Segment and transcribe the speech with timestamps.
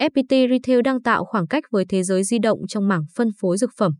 [0.00, 3.58] FPT Retail đang tạo khoảng cách với thế giới di động trong mảng phân phối
[3.58, 3.92] dược phẩm.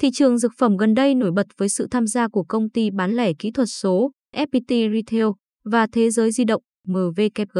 [0.00, 2.90] Thị trường dược phẩm gần đây nổi bật với sự tham gia của công ty
[2.90, 5.26] bán lẻ kỹ thuật số FPT Retail
[5.64, 7.58] và thế giới di động MVKG.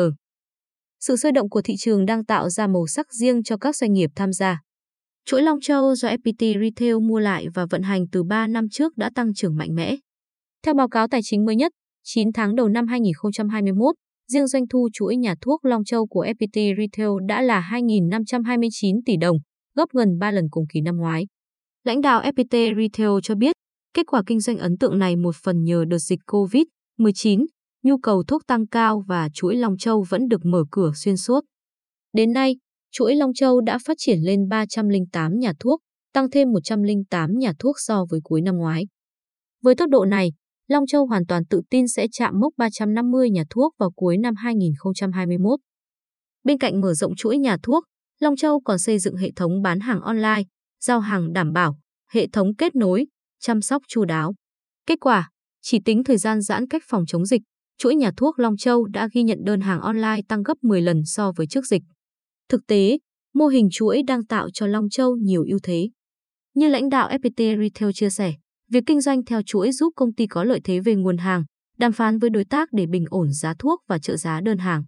[1.01, 3.93] Sự sôi động của thị trường đang tạo ra màu sắc riêng cho các doanh
[3.93, 4.61] nghiệp tham gia.
[5.25, 8.97] Chuỗi Long Châu do FPT Retail mua lại và vận hành từ 3 năm trước
[8.97, 9.97] đã tăng trưởng mạnh mẽ.
[10.63, 13.95] Theo báo cáo tài chính mới nhất, 9 tháng đầu năm 2021,
[14.33, 19.17] riêng doanh thu chuỗi nhà thuốc Long Châu của FPT Retail đã là 2.529 tỷ
[19.17, 19.37] đồng,
[19.77, 21.27] gấp gần 3 lần cùng kỳ năm ngoái.
[21.85, 23.57] Lãnh đạo FPT Retail cho biết,
[23.95, 27.47] kết quả kinh doanh ấn tượng này một phần nhờ đợt dịch COVID-19,
[27.83, 31.41] nhu cầu thuốc tăng cao và chuỗi Long Châu vẫn được mở cửa xuyên suốt.
[32.13, 32.57] Đến nay,
[32.93, 35.81] chuỗi Long Châu đã phát triển lên 308 nhà thuốc,
[36.13, 38.87] tăng thêm 108 nhà thuốc so với cuối năm ngoái.
[39.63, 40.31] Với tốc độ này,
[40.69, 44.35] Long Châu hoàn toàn tự tin sẽ chạm mốc 350 nhà thuốc vào cuối năm
[44.37, 45.61] 2021.
[46.45, 47.85] Bên cạnh mở rộng chuỗi nhà thuốc,
[48.21, 50.43] Long Châu còn xây dựng hệ thống bán hàng online,
[50.81, 51.79] giao hàng đảm bảo,
[52.11, 53.07] hệ thống kết nối,
[53.41, 54.35] chăm sóc chu đáo.
[54.87, 55.31] Kết quả,
[55.63, 57.43] chỉ tính thời gian giãn cách phòng chống dịch,
[57.79, 61.03] chuỗi nhà thuốc Long Châu đã ghi nhận đơn hàng online tăng gấp 10 lần
[61.05, 61.83] so với trước dịch.
[62.49, 62.99] Thực tế,
[63.35, 65.89] mô hình chuỗi đang tạo cho Long Châu nhiều ưu thế.
[66.55, 68.33] Như lãnh đạo FPT Retail chia sẻ,
[68.75, 71.45] việc kinh doanh theo chuỗi giúp công ty có lợi thế về nguồn hàng,
[71.79, 74.85] đàm phán với đối tác để bình ổn giá thuốc và trợ giá đơn hàng.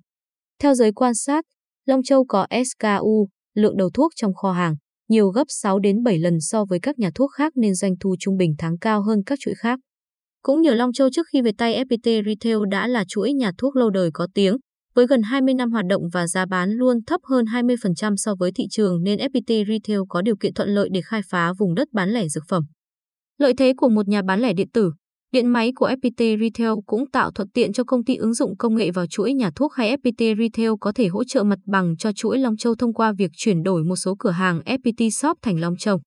[0.63, 1.45] Theo giới quan sát,
[1.85, 4.77] Long Châu có SKU, lượng đầu thuốc trong kho hàng,
[5.09, 8.17] nhiều gấp 6 đến 7 lần so với các nhà thuốc khác nên doanh thu
[8.21, 9.79] trung bình tháng cao hơn các chuỗi khác.
[10.43, 13.77] Cũng nhờ Long Châu trước khi về tay FPT Retail đã là chuỗi nhà thuốc
[13.77, 14.57] lâu đời có tiếng,
[14.95, 18.53] với gần 20 năm hoạt động và giá bán luôn thấp hơn 20% so với
[18.53, 21.89] thị trường nên FPT Retail có điều kiện thuận lợi để khai phá vùng đất
[21.93, 22.65] bán lẻ dược phẩm.
[23.39, 24.93] Lợi thế của một nhà bán lẻ điện tử,
[25.33, 28.77] điện máy của FPT Retail cũng tạo thuận tiện cho công ty ứng dụng công
[28.77, 32.13] nghệ vào chuỗi nhà thuốc hay FPT Retail có thể hỗ trợ mặt bằng cho
[32.13, 35.61] chuỗi Long Châu thông qua việc chuyển đổi một số cửa hàng FPT Shop thành
[35.61, 36.01] Long Châu.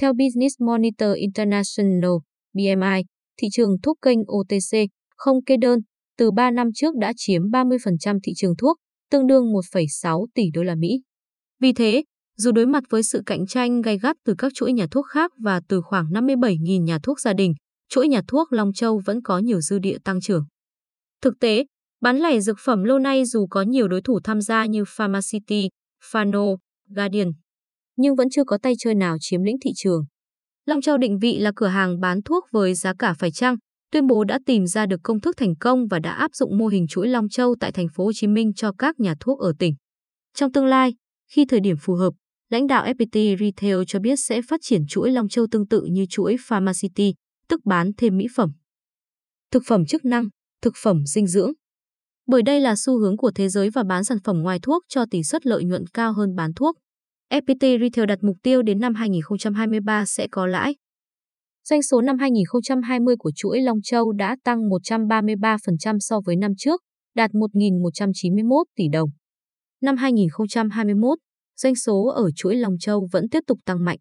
[0.00, 2.10] Theo Business Monitor International,
[2.54, 3.02] BMI,
[3.40, 4.78] thị trường thuốc kênh OTC,
[5.16, 5.78] không kê đơn,
[6.18, 8.76] từ 3 năm trước đã chiếm 30% thị trường thuốc,
[9.10, 11.02] tương đương 1,6 tỷ đô la Mỹ.
[11.60, 12.02] Vì thế,
[12.38, 15.32] dù đối mặt với sự cạnh tranh gay gắt từ các chuỗi nhà thuốc khác
[15.38, 17.54] và từ khoảng 57.000 nhà thuốc gia đình,
[17.88, 20.44] chuỗi nhà thuốc Long Châu vẫn có nhiều dư địa tăng trưởng.
[21.22, 21.64] Thực tế,
[22.00, 25.68] bán lẻ dược phẩm lâu nay dù có nhiều đối thủ tham gia như Pharmacity,
[26.12, 26.56] Fano,
[26.96, 27.28] Guardian,
[27.96, 30.04] nhưng vẫn chưa có tay chơi nào chiếm lĩnh thị trường.
[30.66, 33.56] Long Châu định vị là cửa hàng bán thuốc với giá cả phải chăng,
[33.92, 36.66] tuyên bố đã tìm ra được công thức thành công và đã áp dụng mô
[36.66, 39.52] hình chuỗi Long Châu tại thành phố Hồ Chí Minh cho các nhà thuốc ở
[39.58, 39.74] tỉnh.
[40.34, 40.94] Trong tương lai,
[41.32, 42.10] khi thời điểm phù hợp,
[42.48, 46.06] lãnh đạo FPT Retail cho biết sẽ phát triển chuỗi Long Châu tương tự như
[46.10, 47.14] chuỗi Pharmacity,
[47.48, 48.52] tức bán thêm mỹ phẩm.
[49.50, 50.28] Thực phẩm chức năng,
[50.62, 51.52] thực phẩm dinh dưỡng.
[52.26, 55.04] Bởi đây là xu hướng của thế giới và bán sản phẩm ngoài thuốc cho
[55.10, 56.76] tỷ suất lợi nhuận cao hơn bán thuốc.
[57.32, 60.74] FPT Retail đặt mục tiêu đến năm 2023 sẽ có lãi.
[61.64, 66.80] Doanh số năm 2020 của chuỗi Long Châu đã tăng 133% so với năm trước,
[67.14, 69.08] đạt 1.191 tỷ đồng.
[69.82, 71.18] Năm 2021,
[71.60, 73.98] doanh số ở chuỗi Long Châu vẫn tiếp tục tăng mạnh.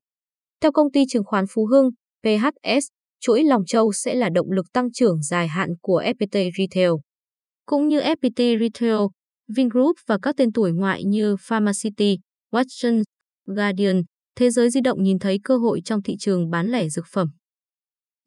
[0.62, 1.90] Theo công ty chứng khoán Phú Hưng,
[2.24, 2.88] PHS,
[3.20, 6.92] chuỗi Long Châu sẽ là động lực tăng trưởng dài hạn của FPT Retail.
[7.66, 9.00] Cũng như FPT Retail,
[9.56, 12.18] Vingroup và các tên tuổi ngoại như Pharmacity,
[12.52, 13.04] Watson,
[13.46, 14.04] Guardian,
[14.38, 17.28] Thế giới di động nhìn thấy cơ hội trong thị trường bán lẻ dược phẩm.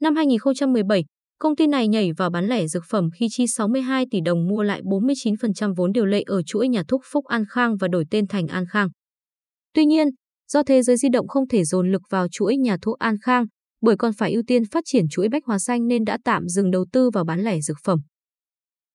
[0.00, 1.04] Năm 2017,
[1.38, 4.62] công ty này nhảy vào bán lẻ dược phẩm khi chi 62 tỷ đồng mua
[4.62, 8.26] lại 49% vốn điều lệ ở chuỗi nhà thuốc Phúc An Khang và đổi tên
[8.26, 8.88] thành An Khang.
[9.74, 10.08] Tuy nhiên,
[10.52, 13.44] do thế giới di động không thể dồn lực vào chuỗi nhà thuốc An Khang,
[13.80, 16.70] bởi còn phải ưu tiên phát triển chuỗi bách hóa xanh nên đã tạm dừng
[16.70, 17.98] đầu tư vào bán lẻ dược phẩm.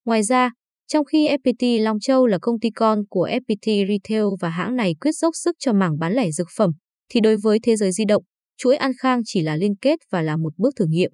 [0.06, 0.52] Ngoài ra,
[0.88, 4.96] trong khi FPT Long Châu là công ty con của FPT Retail và hãng này
[5.02, 6.72] quyết dốc sức cho mảng bán lẻ dược phẩm,
[7.10, 8.24] thì đối với thế giới di động,
[8.58, 11.12] chuỗi An Khang chỉ là liên kết và là một bước thử nghiệm.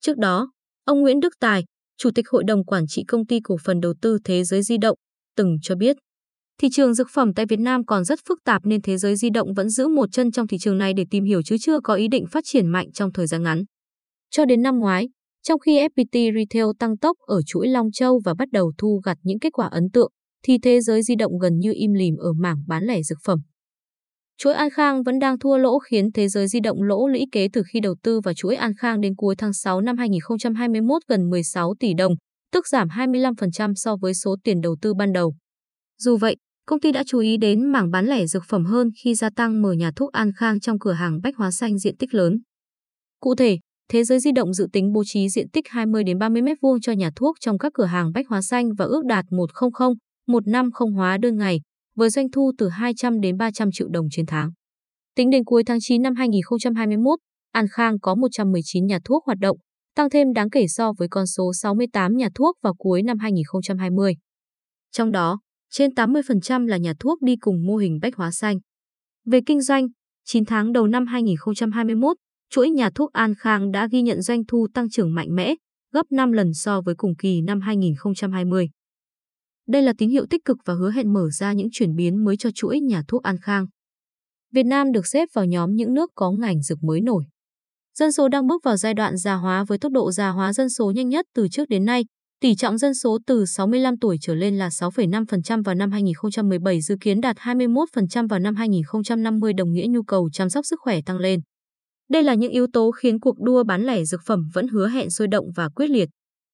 [0.00, 0.52] Trước đó,
[0.84, 1.64] ông Nguyễn Đức Tài,
[1.96, 4.78] Chủ tịch Hội đồng Quản trị Công ty Cổ phần Đầu tư Thế giới di
[4.78, 4.98] động,
[5.36, 5.96] từng cho biết,
[6.60, 9.30] thị trường dược phẩm tại Việt Nam còn rất phức tạp nên thế giới di
[9.30, 11.94] động vẫn giữ một chân trong thị trường này để tìm hiểu chứ chưa có
[11.94, 13.64] ý định phát triển mạnh trong thời gian ngắn.
[14.30, 15.08] Cho đến năm ngoái,
[15.42, 19.18] trong khi FPT Retail tăng tốc ở chuỗi Long Châu và bắt đầu thu gặt
[19.22, 20.10] những kết quả ấn tượng,
[20.44, 23.38] thì thế giới di động gần như im lìm ở mảng bán lẻ dược phẩm.
[24.38, 27.48] Chuỗi An Khang vẫn đang thua lỗ khiến thế giới di động lỗ lũy kế
[27.52, 31.30] từ khi đầu tư vào chuỗi An Khang đến cuối tháng 6 năm 2021 gần
[31.30, 32.12] 16 tỷ đồng,
[32.52, 35.34] tức giảm 25% so với số tiền đầu tư ban đầu.
[35.98, 39.14] Dù vậy, công ty đã chú ý đến mảng bán lẻ dược phẩm hơn khi
[39.14, 42.14] gia tăng mở nhà thuốc An Khang trong cửa hàng bách hóa xanh diện tích
[42.14, 42.38] lớn.
[43.20, 43.58] Cụ thể,
[43.90, 46.92] Thế giới di động dự tính bố trí diện tích 20 đến 30 m2 cho
[46.92, 49.92] nhà thuốc trong các cửa hàng bách hóa xanh và ước đạt 100,
[50.26, 51.60] 150 hóa đơn ngày,
[51.96, 54.50] với doanh thu từ 200 đến 300 triệu đồng trên tháng.
[55.16, 57.18] Tính đến cuối tháng 9 năm 2021,
[57.52, 59.56] An Khang có 119 nhà thuốc hoạt động,
[59.96, 64.14] tăng thêm đáng kể so với con số 68 nhà thuốc vào cuối năm 2020.
[64.92, 65.38] Trong đó,
[65.74, 68.58] trên 80% là nhà thuốc đi cùng mô hình bách hóa xanh.
[69.26, 69.88] Về kinh doanh,
[70.24, 72.16] 9 tháng đầu năm 2021,
[72.50, 75.54] chuỗi nhà thuốc An Khang đã ghi nhận doanh thu tăng trưởng mạnh mẽ,
[75.92, 78.68] gấp 5 lần so với cùng kỳ năm 2020.
[79.68, 82.36] Đây là tín hiệu tích cực và hứa hẹn mở ra những chuyển biến mới
[82.36, 83.66] cho chuỗi nhà thuốc An Khang.
[84.52, 87.24] Việt Nam được xếp vào nhóm những nước có ngành dược mới nổi.
[87.98, 90.70] Dân số đang bước vào giai đoạn già hóa với tốc độ già hóa dân
[90.70, 92.04] số nhanh nhất từ trước đến nay.
[92.40, 96.96] Tỷ trọng dân số từ 65 tuổi trở lên là 6,5% vào năm 2017 dự
[97.00, 101.18] kiến đạt 21% vào năm 2050 đồng nghĩa nhu cầu chăm sóc sức khỏe tăng
[101.18, 101.40] lên.
[102.10, 105.10] Đây là những yếu tố khiến cuộc đua bán lẻ dược phẩm vẫn hứa hẹn
[105.10, 106.08] sôi động và quyết liệt.